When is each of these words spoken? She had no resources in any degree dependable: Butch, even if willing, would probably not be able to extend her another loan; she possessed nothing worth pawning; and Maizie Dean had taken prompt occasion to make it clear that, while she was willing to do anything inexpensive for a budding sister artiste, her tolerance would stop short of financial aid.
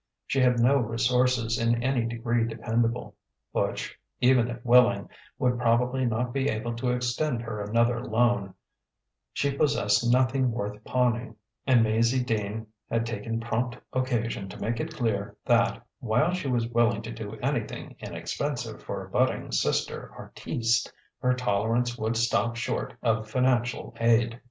She 0.25 0.39
had 0.39 0.59
no 0.59 0.77
resources 0.77 1.59
in 1.59 1.83
any 1.83 2.05
degree 2.07 2.47
dependable: 2.47 3.13
Butch, 3.53 3.99
even 4.19 4.49
if 4.49 4.65
willing, 4.65 5.07
would 5.37 5.59
probably 5.59 6.05
not 6.07 6.33
be 6.33 6.49
able 6.49 6.73
to 6.77 6.89
extend 6.89 7.43
her 7.43 7.61
another 7.61 8.03
loan; 8.03 8.55
she 9.31 9.51
possessed 9.55 10.11
nothing 10.11 10.53
worth 10.53 10.83
pawning; 10.85 11.35
and 11.67 11.83
Maizie 11.85 12.25
Dean 12.25 12.65
had 12.89 13.05
taken 13.05 13.39
prompt 13.39 13.77
occasion 13.93 14.49
to 14.49 14.59
make 14.59 14.79
it 14.79 14.95
clear 14.95 15.37
that, 15.45 15.85
while 15.99 16.33
she 16.33 16.47
was 16.47 16.67
willing 16.67 17.03
to 17.03 17.11
do 17.11 17.35
anything 17.35 17.95
inexpensive 17.99 18.81
for 18.81 19.05
a 19.05 19.09
budding 19.11 19.51
sister 19.51 20.11
artiste, 20.17 20.91
her 21.19 21.35
tolerance 21.35 21.95
would 21.95 22.17
stop 22.17 22.55
short 22.55 22.95
of 23.03 23.29
financial 23.29 23.95
aid. 23.99 24.39